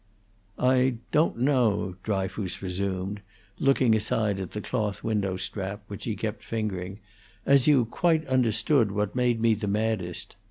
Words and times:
"I 0.57 0.95
don't 1.11 1.37
know," 1.37 1.95
Dryfoos 2.01 2.63
resumed, 2.63 3.21
looking 3.59 3.95
aside 3.95 4.39
at 4.39 4.49
the 4.53 4.59
cloth 4.59 5.03
window 5.03 5.37
strap, 5.37 5.83
which 5.89 6.05
he 6.05 6.15
kept 6.15 6.43
fingering, 6.43 6.97
"as 7.45 7.67
you 7.67 7.85
quite 7.85 8.25
understood 8.25 8.91
what 8.91 9.13
made 9.13 9.39
me 9.39 9.53
the 9.53 9.67
maddest. 9.67 10.35